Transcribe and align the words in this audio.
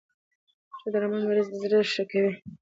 ښه 0.77 0.87
درمل 0.93 1.21
مریض 1.29 1.49
زر 1.61 1.73
ښه 1.93 2.03
کوی. 2.11 2.31